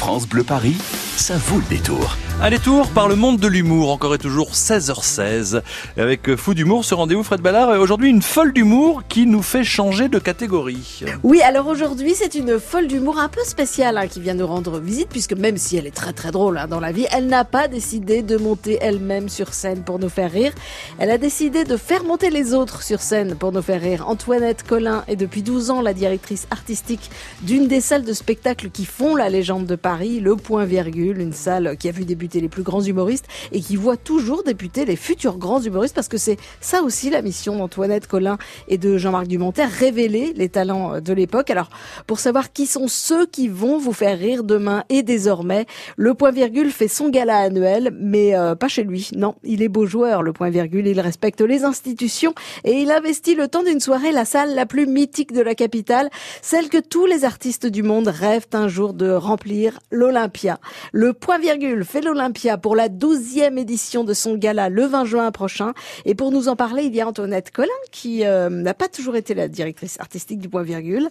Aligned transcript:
France 0.00 0.26
Bleu 0.26 0.44
Paris, 0.44 0.78
ça 1.16 1.36
vaut 1.36 1.58
le 1.58 1.64
détour. 1.68 2.16
Un 2.42 2.48
détour 2.48 2.88
par 2.88 3.06
le 3.06 3.16
monde 3.16 3.38
de 3.38 3.46
l'humour, 3.46 3.90
encore 3.90 4.14
et 4.14 4.18
toujours 4.18 4.52
16h16. 4.52 5.60
Avec 5.98 6.34
Fou 6.36 6.54
d'humour, 6.54 6.86
ce 6.86 6.94
rendez-vous 6.94 7.22
Fred 7.22 7.42
Ballard, 7.42 7.74
et 7.74 7.76
aujourd'hui 7.76 8.08
une 8.08 8.22
folle 8.22 8.54
d'humour 8.54 9.02
qui 9.08 9.26
nous 9.26 9.42
fait 9.42 9.62
changer 9.62 10.08
de 10.08 10.18
catégorie. 10.18 11.04
Oui, 11.22 11.42
alors 11.42 11.66
aujourd'hui 11.66 12.14
c'est 12.14 12.34
une 12.34 12.58
folle 12.58 12.86
d'humour 12.86 13.18
un 13.18 13.28
peu 13.28 13.42
spéciale 13.44 13.98
hein, 13.98 14.06
qui 14.06 14.20
vient 14.20 14.32
nous 14.32 14.46
rendre 14.46 14.78
visite, 14.78 15.08
puisque 15.10 15.34
même 15.34 15.58
si 15.58 15.76
elle 15.76 15.86
est 15.86 15.94
très 15.94 16.14
très 16.14 16.30
drôle 16.30 16.56
hein, 16.56 16.66
dans 16.66 16.80
la 16.80 16.92
vie, 16.92 17.06
elle 17.12 17.26
n'a 17.26 17.44
pas 17.44 17.68
décidé 17.68 18.22
de 18.22 18.38
monter 18.38 18.78
elle-même 18.80 19.28
sur 19.28 19.52
scène 19.52 19.82
pour 19.82 19.98
nous 19.98 20.08
faire 20.08 20.32
rire. 20.32 20.52
Elle 20.98 21.10
a 21.10 21.18
décidé 21.18 21.64
de 21.64 21.76
faire 21.76 22.04
monter 22.04 22.30
les 22.30 22.54
autres 22.54 22.82
sur 22.82 23.00
scène 23.00 23.34
pour 23.34 23.52
nous 23.52 23.62
faire 23.62 23.82
rire. 23.82 24.08
Antoinette 24.08 24.62
Collin 24.62 25.04
est 25.08 25.16
depuis 25.16 25.42
12 25.42 25.70
ans 25.70 25.82
la 25.82 25.92
directrice 25.92 26.46
artistique 26.50 27.10
d'une 27.42 27.68
des 27.68 27.82
salles 27.82 28.04
de 28.04 28.14
spectacle 28.14 28.70
qui 28.70 28.86
font 28.86 29.14
la 29.14 29.28
légende 29.28 29.66
de 29.66 29.76
Paris, 29.76 30.20
le 30.20 30.36
Point 30.36 30.64
Virgule, 30.64 30.99
une 31.04 31.32
salle 31.32 31.76
qui 31.78 31.88
a 31.88 31.92
vu 31.92 32.04
débuter 32.04 32.40
les 32.40 32.48
plus 32.48 32.62
grands 32.62 32.82
humoristes 32.82 33.26
et 33.52 33.60
qui 33.60 33.76
voit 33.76 33.96
toujours 33.96 34.42
débuter 34.42 34.84
les 34.84 34.96
futurs 34.96 35.38
grands 35.38 35.60
humoristes 35.60 35.94
parce 35.94 36.08
que 36.08 36.18
c'est 36.18 36.36
ça 36.60 36.82
aussi 36.82 37.10
la 37.10 37.22
mission 37.22 37.56
d'Antoinette 37.56 38.06
Collin 38.06 38.38
et 38.68 38.78
de 38.78 38.98
Jean-Marc 38.98 39.26
Dumonter, 39.26 39.64
révéler 39.64 40.32
les 40.36 40.48
talents 40.48 41.00
de 41.00 41.12
l'époque. 41.12 41.50
Alors, 41.50 41.70
pour 42.06 42.20
savoir 42.20 42.52
qui 42.52 42.66
sont 42.66 42.88
ceux 42.88 43.26
qui 43.26 43.48
vont 43.48 43.78
vous 43.78 43.92
faire 43.92 44.18
rire 44.18 44.44
demain 44.44 44.84
et 44.88 45.02
désormais, 45.02 45.66
le 45.96 46.14
point 46.14 46.30
virgule 46.30 46.70
fait 46.70 46.88
son 46.88 47.08
gala 47.08 47.38
annuel, 47.38 47.96
mais 47.98 48.34
euh, 48.34 48.54
pas 48.54 48.68
chez 48.68 48.84
lui. 48.84 49.10
Non, 49.16 49.34
il 49.42 49.62
est 49.62 49.68
beau 49.68 49.86
joueur, 49.86 50.22
le 50.22 50.32
point 50.32 50.50
virgule, 50.50 50.86
il 50.86 51.00
respecte 51.00 51.40
les 51.40 51.64
institutions 51.64 52.34
et 52.64 52.72
il 52.72 52.90
investit 52.90 53.34
le 53.34 53.48
temps 53.48 53.62
d'une 53.62 53.80
soirée 53.80 54.12
la 54.12 54.24
salle 54.24 54.54
la 54.54 54.66
plus 54.66 54.86
mythique 54.86 55.32
de 55.32 55.40
la 55.40 55.54
capitale, 55.54 56.10
celle 56.42 56.68
que 56.68 56.78
tous 56.78 57.06
les 57.06 57.24
artistes 57.24 57.66
du 57.66 57.82
monde 57.82 58.08
rêvent 58.08 58.46
un 58.52 58.68
jour 58.68 58.94
de 58.94 59.10
remplir, 59.10 59.78
l'Olympia. 59.90 60.58
Le 60.92 61.12
point 61.12 61.38
virgule 61.38 61.84
fait 61.84 62.00
l'Olympia 62.00 62.58
pour 62.58 62.76
la 62.76 62.88
douzième 62.88 63.58
édition 63.58 64.04
de 64.04 64.12
son 64.12 64.36
gala 64.36 64.68
le 64.68 64.84
20 64.84 65.04
juin 65.04 65.30
prochain. 65.30 65.72
Et 66.04 66.14
pour 66.14 66.30
nous 66.32 66.48
en 66.48 66.56
parler, 66.56 66.84
il 66.84 66.94
y 66.94 67.00
a 67.00 67.08
Antoinette 67.08 67.50
Collin 67.50 67.68
qui 67.92 68.24
euh, 68.24 68.48
n'a 68.48 68.74
pas 68.74 68.88
toujours 68.88 69.16
été 69.16 69.34
la 69.34 69.48
directrice 69.48 69.98
artistique 70.00 70.38
du 70.38 70.48
Point 70.48 70.62
Virgule. 70.62 71.08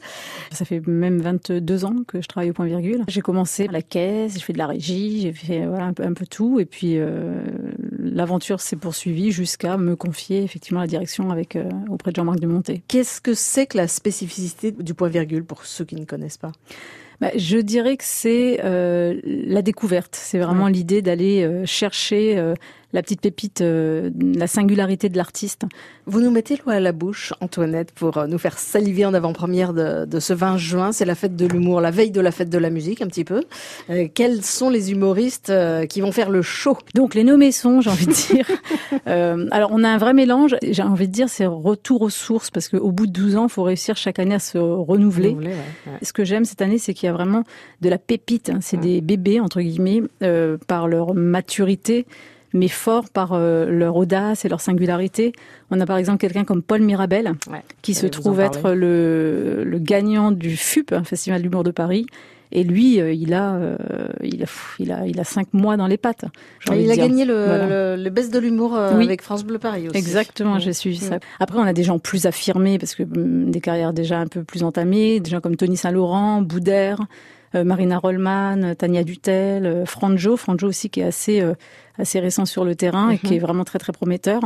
Ça 0.52 0.66
fait 0.66 0.86
même 0.86 1.22
22 1.22 1.86
ans 1.86 1.96
que 2.08 2.22
je 2.22 2.28
travaille 2.28 2.50
au 2.50 2.54
Point 2.54 2.68
Virgule. 2.68 3.04
J'ai 3.08 3.22
commencé 3.22 3.68
à 3.68 3.72
la 3.72 3.82
caisse, 3.82 4.34
j'ai 4.34 4.40
fait 4.40 4.54
de 4.54 4.58
la 4.58 4.68
régie, 4.68 5.22
j'ai 5.22 5.34
fait 5.34 5.66
voilà, 5.66 5.86
un, 5.86 5.94
peu, 5.94 6.04
un 6.04 6.14
peu 6.14 6.26
tout. 6.26 6.60
Et 6.60 6.66
puis 6.66 6.98
euh, 6.98 7.42
l'aventure 8.00 8.60
s'est 8.62 8.76
poursuivie 8.76 9.32
jusqu'à 9.32 9.78
me 9.78 9.96
confier 9.96 10.44
effectivement 10.44 10.82
la 10.82 10.88
direction 10.88 11.30
avec 11.32 11.56
euh, 11.56 11.70
auprès 11.90 12.12
de 12.12 12.16
Jean-Marc 12.16 12.40
Dumonté. 12.40 12.82
Qu'est-ce 12.88 13.22
que 13.22 13.34
c'est 13.34 13.68
que 13.68 13.78
la 13.78 13.88
spécificité 13.88 14.72
du 14.72 14.94
Point 14.94 15.10
Virgule 15.10 15.44
pour 15.44 15.66
ceux 15.66 15.86
qui 15.86 15.96
ne 15.96 16.06
connaissent 16.06 16.38
pas? 16.38 16.52
Bah, 17.22 17.32
je 17.36 17.58
dirais 17.58 17.98
que 17.98 18.04
c'est 18.06 18.62
euh, 18.64 19.20
la 19.24 19.62
découverte. 19.62 20.16
C'est 20.16 20.40
vraiment 20.40 20.68
l'idée 20.68 21.02
d'aller 21.02 21.44
euh, 21.44 21.66
chercher 21.66 22.38
euh, 22.38 22.54
la 22.94 23.02
petite 23.04 23.22
pépite, 23.22 23.62
euh, 23.62 24.10
la 24.20 24.48
singularité 24.48 25.10
de 25.10 25.18
l'artiste. 25.18 25.64
Vous 26.06 26.22
nous 26.22 26.32
mettez 26.32 26.56
l'eau 26.56 26.72
à 26.72 26.80
la 26.80 26.92
bouche, 26.92 27.34
Antoinette, 27.40 27.92
pour 27.92 28.18
euh, 28.18 28.26
nous 28.26 28.40
faire 28.40 28.58
saliver 28.58 29.06
en 29.06 29.14
avant-première 29.14 29.74
de, 29.74 30.06
de, 30.06 30.20
ce 30.20 30.34
20 30.34 30.58
juin. 30.58 30.92
C'est 30.92 31.06
la 31.06 31.14
fête 31.14 31.36
de 31.36 31.46
l'humour, 31.46 31.82
la 31.82 31.92
veille 31.92 32.10
de 32.10 32.20
la 32.20 32.32
fête 32.32 32.50
de 32.50 32.58
la 32.58 32.72
musique, 32.72 33.04
un 33.04 33.08
petit 33.08 33.24
peu. 33.24 33.44
Euh, 33.92 34.08
quels 34.12 34.44
sont 34.44 34.72
les 34.72 34.92
humoristes 34.92 35.52
euh, 35.52 35.86
qui 35.86 36.02
vont 36.02 36.12
faire 36.12 36.32
le 36.32 36.42
show? 36.42 36.78
Donc 36.96 37.14
les 37.14 37.24
nommés 37.24 37.52
sont, 37.52 37.82
j'ai 37.82 37.92
envie 37.92 38.08
de 38.08 38.14
dire. 38.14 38.48
alors 39.52 39.70
on 39.72 39.84
a 39.84 39.90
un 39.90 39.98
vrai 40.00 40.14
mélange. 40.14 40.56
J'ai 40.64 40.82
envie 40.82 41.08
de 41.08 41.14
dire, 41.14 41.30
c'est 41.30 41.46
retour 41.46 42.02
aux 42.02 42.10
sources 42.10 42.50
parce 42.50 42.70
qu'au 42.70 42.92
bout 42.92 43.06
de 43.06 43.12
12 43.12 43.36
ans, 43.36 43.44
il 43.44 43.52
faut 43.52 43.64
réussir 43.64 43.98
chaque 43.98 44.18
année 44.18 44.36
à 44.36 44.40
se 44.40 44.58
renouveler. 44.58 45.30
renouveler 45.30 45.50
ouais, 45.50 45.92
ouais. 45.92 45.98
Ce 46.02 46.12
que 46.12 46.24
j'aime 46.24 46.46
cette 46.46 46.64
année, 46.64 46.80
c'est 46.80 46.96
qu'il 46.96 47.06
y 47.06 47.10
a 47.10 47.14
vraiment 47.14 47.44
de 47.82 47.90
la 47.90 48.00
pépite. 48.00 48.50
Hein. 48.50 48.60
C'est 48.62 48.78
ouais. 48.78 48.84
des 48.84 49.02
bébés 49.02 49.40
entre 49.40 49.62
guillemets 49.62 50.02
par 50.68 50.88
leur 50.88 51.14
maturité 51.14 52.08
mais 52.54 52.68
forts 52.68 53.10
par 53.10 53.34
euh, 53.34 53.66
leur 53.66 53.96
audace 53.96 54.46
et 54.46 54.50
leur 54.50 54.62
singularité. 54.62 55.34
On 55.72 55.80
a 55.80 55.86
par 55.86 55.98
exemple 55.98 56.20
quelqu'un 56.20 56.44
comme 56.44 56.62
Paul 56.62 56.82
Mirabel, 56.82 57.34
ouais, 57.50 57.64
qui 57.82 57.94
se 57.94 58.08
trouve 58.08 58.40
être 58.40 58.72
le, 58.72 59.64
le, 59.66 59.80
gagnant 59.80 60.32
du 60.32 60.56
FUP, 60.56 60.92
un 60.92 61.04
Festival 61.04 61.42
d'humour 61.42 61.64
de 61.64 61.72
Paris. 61.72 62.06
Et 62.52 62.64
lui, 62.64 63.00
euh, 63.00 63.14
il, 63.14 63.34
a, 63.34 63.54
euh, 63.54 63.78
il, 64.24 64.44
a, 64.44 64.48
il, 64.80 64.92
a, 64.92 65.06
il 65.06 65.20
a 65.20 65.24
cinq 65.24 65.54
mois 65.54 65.78
dans 65.78 65.86
les 65.86 65.98
pattes. 65.98 66.26
Il 66.72 66.90
a 66.90 66.96
gagné 66.96 67.24
le, 67.24 67.46
voilà. 67.46 67.96
le, 67.96 68.04
le 68.04 68.10
Best 68.10 68.34
de 68.34 68.40
l'humour 68.40 68.76
euh, 68.76 68.94
oui. 68.96 69.06
avec 69.06 69.22
France 69.22 69.44
Bleu 69.44 69.60
Paris 69.60 69.88
aussi. 69.88 69.98
Exactement, 69.98 70.58
j'ai 70.58 70.74
suivi 70.74 70.98
ça. 70.98 71.20
Après, 71.40 71.60
on 71.60 71.64
a 71.64 71.74
des 71.74 71.84
gens 71.84 72.00
plus 72.00 72.26
affirmés, 72.26 72.80
parce 72.80 72.96
que 72.96 73.04
hum, 73.04 73.52
des 73.52 73.62
carrières 73.62 73.94
déjà 73.94 74.20
un 74.20 74.28
peu 74.28 74.44
plus 74.44 74.64
entamées, 74.64 75.20
des 75.20 75.30
gens 75.30 75.42
comme 75.42 75.58
Tony 75.58 75.78
Saint-Laurent, 75.78 76.42
Boudère, 76.42 77.02
Marina 77.54 77.98
Rollman, 77.98 78.76
Tania 78.76 79.04
Dutel, 79.04 79.66
euh, 79.66 79.86
Franjo, 79.86 80.38
Franjo 80.38 80.68
aussi 80.68 80.90
qui 80.90 81.02
est 81.02 81.06
assez 81.06 81.42
euh, 81.42 81.54
assez 81.98 82.20
récent 82.20 82.46
sur 82.46 82.64
le 82.64 82.76
terrain 82.76 83.10
et 83.10 83.18
qui 83.18 83.36
est 83.36 83.40
vraiment 83.40 83.64
très 83.64 83.80
très 83.80 83.92
prometteur. 83.92 84.42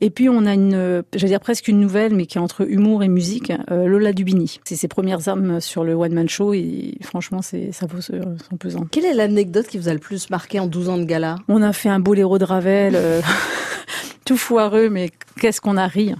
Et 0.00 0.10
puis 0.10 0.28
on 0.28 0.46
a 0.46 0.54
une, 0.54 1.02
j'allais 1.14 1.32
dire 1.32 1.40
presque 1.40 1.66
une 1.66 1.80
nouvelle, 1.80 2.14
mais 2.14 2.26
qui 2.26 2.38
est 2.38 2.40
entre 2.40 2.68
humour 2.68 3.02
et 3.02 3.08
musique, 3.08 3.52
euh, 3.70 3.86
Lola 3.86 4.12
Dubini. 4.12 4.60
C'est 4.64 4.76
ses 4.76 4.86
premières 4.86 5.28
armes 5.28 5.60
sur 5.60 5.82
le 5.82 5.94
one 5.94 6.12
man 6.12 6.28
show 6.28 6.54
et 6.54 6.94
franchement 7.02 7.42
c'est 7.42 7.72
ça 7.72 7.86
vaut 7.86 8.00
son 8.00 8.56
pesant. 8.58 8.86
Quelle 8.90 9.04
est 9.04 9.14
l'anecdote 9.14 9.66
qui 9.66 9.78
vous 9.78 9.88
a 9.88 9.92
le 9.92 9.98
plus 9.98 10.30
marqué 10.30 10.60
en 10.60 10.66
12 10.66 10.88
ans 10.88 10.98
de 10.98 11.04
gala? 11.04 11.36
On 11.48 11.62
a 11.62 11.72
fait 11.72 11.88
un 11.88 11.98
boléro 11.98 12.38
de 12.38 12.44
Ravel. 12.44 12.94
Euh, 12.94 13.20
tout 14.24 14.36
foireux, 14.36 14.88
mais 14.88 15.10
qu'est-ce 15.40 15.60
qu'on 15.60 15.76
a 15.76 15.86
ri. 15.86 16.14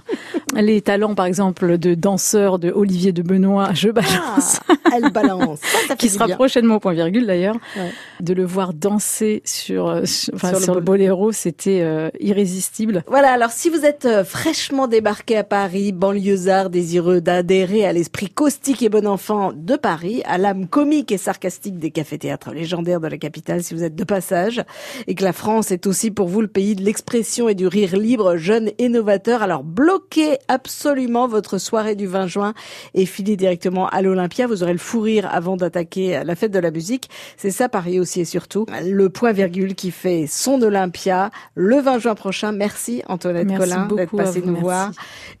Les 0.55 0.81
talents, 0.81 1.13
par 1.13 1.25
exemple, 1.25 1.77
de 1.77 1.93
danseur 1.93 2.57
de 2.57 2.71
Olivier 2.71 3.11
de 3.11 3.21
Benoît, 3.21 3.69
je 3.73 3.89
balance. 3.89 4.59
Ah, 4.67 4.73
elle 4.95 5.11
balance. 5.11 5.59
Ça, 5.87 5.95
qui 5.97 6.09
sera 6.09 6.25
bien. 6.25 6.35
prochainement 6.35 6.75
au 6.75 6.79
point 6.79 6.93
virgule 6.93 7.27
d'ailleurs. 7.27 7.55
Ouais. 7.77 7.91
De 8.19 8.33
le 8.33 8.43
voir 8.45 8.73
danser 8.73 9.41
sur, 9.45 10.01
sur, 10.07 10.33
enfin, 10.33 10.49
sur, 10.49 10.61
sur 10.61 10.75
le, 10.75 10.81
boléro, 10.81 11.31
c'était 11.31 11.81
euh, 11.81 12.09
irrésistible. 12.19 13.03
Voilà, 13.07 13.31
alors 13.31 13.51
si 13.51 13.69
vous 13.69 13.85
êtes 13.85 14.05
euh, 14.05 14.23
fraîchement 14.23 14.87
débarqué 14.87 15.37
à 15.37 15.43
Paris, 15.43 15.91
banlieusard 15.91 16.69
désireux 16.69 17.21
d'adhérer 17.21 17.85
à 17.85 17.93
l'esprit 17.93 18.29
caustique 18.29 18.81
et 18.81 18.89
bon 18.89 19.05
enfant 19.05 19.51
de 19.55 19.75
Paris, 19.75 20.23
à 20.25 20.37
l'âme 20.39 20.67
comique 20.67 21.11
et 21.11 21.17
sarcastique 21.17 21.77
des 21.77 21.91
cafés-théâtres 21.91 22.51
légendaires 22.51 22.99
de 22.99 23.07
la 23.07 23.17
capitale, 23.17 23.63
si 23.63 23.75
vous 23.75 23.83
êtes 23.83 23.95
de 23.95 24.03
passage, 24.03 24.63
et 25.07 25.13
que 25.13 25.23
la 25.23 25.33
France 25.33 25.71
est 25.71 25.85
aussi 25.85 26.09
pour 26.09 26.27
vous 26.27 26.41
le 26.41 26.47
pays 26.47 26.75
de 26.75 26.83
l'expression 26.83 27.47
et 27.49 27.55
du 27.55 27.67
rire 27.67 27.95
libre, 27.95 28.37
jeune 28.37 28.71
et 28.79 28.89
novateur, 28.89 29.43
alors 29.43 29.63
bloquez 29.63 30.38
absolument 30.47 31.27
votre 31.27 31.57
soirée 31.57 31.95
du 31.95 32.07
20 32.07 32.27
juin 32.27 32.53
et 32.93 33.05
filez 33.05 33.35
directement 33.35 33.87
à 33.87 34.01
l'Olympia. 34.01 34.47
Vous 34.47 34.63
aurez 34.63 34.73
le 34.73 34.79
fou 34.79 35.01
rire 35.01 35.27
avant 35.31 35.57
d'attaquer 35.57 36.21
la 36.23 36.35
fête 36.35 36.51
de 36.51 36.59
la 36.59 36.71
musique. 36.71 37.09
C'est 37.37 37.51
ça 37.51 37.69
Paris 37.69 37.99
aussi 37.99 38.21
et 38.21 38.25
surtout 38.25 38.65
le 38.83 39.09
point 39.09 39.31
virgule 39.31 39.75
qui 39.75 39.91
fait 39.91 40.25
son 40.27 40.61
Olympia 40.61 41.29
le 41.55 41.79
20 41.79 41.99
juin 41.99 42.15
prochain. 42.15 42.51
Merci 42.51 43.03
Antoinette 43.07 43.47
merci 43.47 43.69
Collin 43.69 43.87
d'être 43.87 44.15
passée 44.15 44.41
nous 44.45 44.55
voir. 44.55 44.91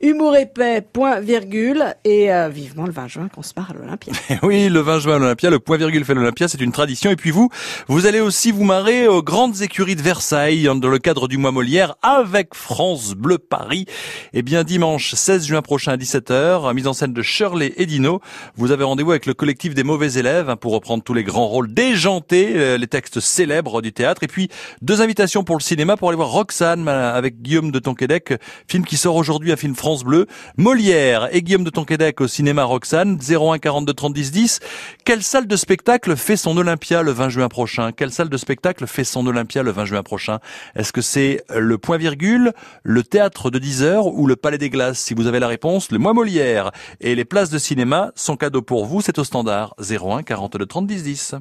Humour 0.01 0.35
épais, 0.35 0.81
point 0.81 1.19
virgule 1.19 1.95
et 2.03 2.33
euh, 2.33 2.49
vivement 2.49 2.85
le 2.85 2.91
20 2.91 3.07
juin 3.07 3.29
qu'on 3.33 3.43
se 3.43 3.53
part 3.53 3.71
à 3.71 3.73
l'Olympia. 3.73 4.13
oui, 4.43 4.69
le 4.69 4.79
20 4.79 4.99
juin 4.99 5.15
à 5.15 5.19
l'Olympia, 5.19 5.49
le 5.49 5.59
point 5.59 5.77
virgule 5.77 6.05
fait 6.05 6.13
l'Olympia, 6.13 6.47
c'est 6.47 6.61
une 6.61 6.71
tradition. 6.71 7.11
Et 7.11 7.15
puis 7.15 7.31
vous, 7.31 7.49
vous 7.87 8.05
allez 8.05 8.19
aussi 8.19 8.51
vous 8.51 8.63
marrer 8.63 9.07
aux 9.07 9.23
grandes 9.23 9.61
écuries 9.61 9.95
de 9.95 10.01
Versailles 10.01 10.63
dans 10.63 10.89
le 10.89 10.99
cadre 10.99 11.27
du 11.27 11.37
mois 11.37 11.51
Molière 11.51 11.95
avec 12.01 12.53
France 12.53 13.13
Bleu 13.13 13.37
Paris. 13.37 13.85
Et 14.33 14.41
bien 14.41 14.63
dimanche 14.63 14.88
16 14.97 15.45
juin 15.45 15.61
prochain 15.61 15.91
à 15.91 15.97
17h, 15.97 16.73
mise 16.73 16.87
en 16.87 16.93
scène 16.93 17.13
de 17.13 17.21
Shirley 17.21 17.73
et 17.77 17.85
Dino. 17.85 18.21
Vous 18.55 18.71
avez 18.71 18.83
rendez-vous 18.83 19.11
avec 19.11 19.25
le 19.25 19.33
collectif 19.33 19.75
des 19.75 19.83
mauvais 19.83 20.13
élèves 20.13 20.49
hein, 20.49 20.55
pour 20.55 20.73
reprendre 20.73 21.03
tous 21.03 21.13
les 21.13 21.23
grands 21.23 21.47
rôles 21.47 21.71
déjantés, 21.73 22.53
euh, 22.55 22.77
les 22.77 22.87
textes 22.87 23.19
célèbres 23.19 23.81
du 23.81 23.93
théâtre. 23.93 24.23
Et 24.23 24.27
puis 24.27 24.49
deux 24.81 25.01
invitations 25.01 25.43
pour 25.43 25.57
le 25.57 25.61
cinéma 25.61 25.97
pour 25.97 26.09
aller 26.09 26.15
voir 26.15 26.29
Roxane 26.29 26.87
avec 26.87 27.41
Guillaume 27.41 27.71
de 27.71 27.79
Tonquédec, 27.79 28.33
film 28.67 28.85
qui 28.85 28.97
sort 28.97 29.15
aujourd'hui 29.15 29.51
à 29.51 29.57
Film 29.57 29.75
France 29.75 30.03
Bleu. 30.03 30.25
Molière 30.57 31.29
et 31.31 31.41
Guillaume 31.41 31.63
de 31.63 31.69
Tonquédec 31.69 32.21
au 32.21 32.27
cinéma 32.27 32.63
Roxane, 32.63 33.19
01 33.19 33.59
42 33.59 33.93
30 33.93 34.13
10 34.13 34.31
10. 34.31 34.59
Quelle 35.05 35.21
salle 35.21 35.47
de 35.47 35.55
spectacle 35.55 36.15
fait 36.15 36.37
son 36.37 36.57
Olympia 36.57 37.03
le 37.03 37.11
20 37.11 37.29
juin 37.29 37.49
prochain? 37.49 37.91
Quelle 37.91 38.11
salle 38.11 38.29
de 38.29 38.37
spectacle 38.37 38.87
fait 38.87 39.03
son 39.03 39.27
Olympia 39.27 39.61
le 39.61 39.71
20 39.71 39.85
juin 39.85 40.03
prochain? 40.03 40.39
Est-ce 40.75 40.93
que 40.93 41.01
c'est 41.01 41.43
le 41.53 41.77
point 41.77 41.97
virgule, 41.97 42.53
le 42.83 43.03
théâtre 43.03 43.51
de 43.51 43.59
10 43.59 43.83
heures 43.83 44.07
ou 44.07 44.25
le 44.25 44.35
Palais 44.35 44.57
des 44.57 44.69
Glaces? 44.69 44.78
Si 44.93 45.13
vous 45.13 45.27
avez 45.27 45.39
la 45.39 45.47
réponse, 45.47 45.91
le 45.91 45.97
mois 45.97 46.13
Molière 46.13 46.71
et 46.99 47.15
les 47.15 47.25
places 47.25 47.49
de 47.49 47.57
cinéma 47.57 48.11
sont 48.15 48.37
cadeaux 48.37 48.61
pour 48.61 48.85
vous. 48.85 49.01
C'est 49.01 49.19
au 49.19 49.23
standard 49.23 49.75
01 49.79 50.23
42 50.23 50.65
30 50.65 50.87
10 50.87 51.03
10. 51.03 51.35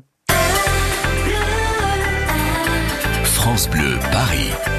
France 3.25 3.69
Bleu 3.71 3.99
Paris. 4.13 4.78